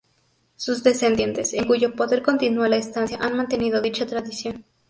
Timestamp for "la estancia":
2.67-3.19